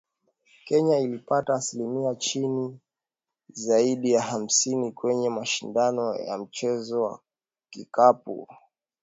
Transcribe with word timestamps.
Kenya 0.67 0.97
ilipata 0.99 1.53
asilimia 1.53 2.07
ya 2.09 2.15
chini 2.15 2.79
zaidi 3.53 4.11
ya 4.11 4.21
hamsini 4.21 4.91
kwenye 4.91 5.29
mashindano 5.29 6.15
ya 6.15 6.37
mchezo 6.37 7.01
wa 7.01 7.19
kikapu 7.69 8.47